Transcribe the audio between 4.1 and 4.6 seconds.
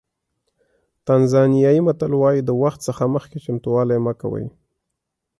کوئ.